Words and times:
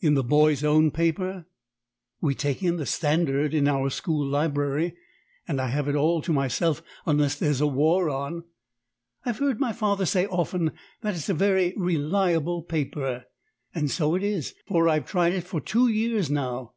"In 0.00 0.14
the 0.14 0.24
Boy's 0.24 0.64
Own 0.64 0.90
Paper?" 0.90 1.46
"We 2.20 2.34
take 2.34 2.64
in 2.64 2.78
the 2.78 2.84
Standard 2.84 3.54
in 3.54 3.68
our 3.68 3.90
school 3.90 4.26
library, 4.26 4.96
and 5.46 5.60
I 5.60 5.68
have 5.68 5.86
it 5.86 5.94
all 5.94 6.20
to 6.22 6.32
myself 6.32 6.82
unless 7.06 7.36
there's 7.38 7.60
a 7.60 7.66
war 7.68 8.10
on. 8.10 8.42
I've 9.24 9.38
heard 9.38 9.60
my 9.60 9.72
father 9.72 10.04
say 10.04 10.26
often 10.26 10.72
that 11.02 11.14
it's 11.14 11.28
a 11.28 11.32
very 11.32 11.74
reliable 11.76 12.64
paper, 12.64 13.26
and 13.72 13.88
so 13.88 14.16
it 14.16 14.24
is, 14.24 14.52
for 14.66 14.88
I've 14.88 15.06
tried 15.06 15.32
it 15.34 15.44
for 15.44 15.60
two 15.60 15.86
years 15.86 16.28
now. 16.28 16.72